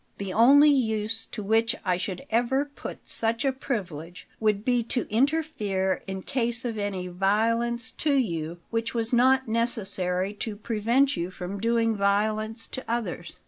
The 0.17 0.33
only 0.33 0.71
use 0.71 1.27
to 1.27 1.43
which 1.43 1.75
I 1.85 1.95
should 1.95 2.25
ever 2.31 2.65
put 2.65 3.07
such 3.07 3.45
a 3.45 3.51
privilege 3.53 4.27
would 4.39 4.65
be 4.65 4.81
to 4.85 5.07
interfere 5.11 6.01
in 6.07 6.23
case 6.23 6.65
of 6.65 6.79
any 6.79 7.07
violence 7.07 7.91
to 8.01 8.13
you 8.15 8.57
which 8.71 8.95
was 8.95 9.13
not 9.13 9.47
necessary 9.47 10.33
to 10.33 10.55
prevent 10.55 11.15
you 11.15 11.29
from 11.29 11.59
doing 11.61 11.95
violence 11.95 12.65
to 12.69 12.83
others. 12.87 13.37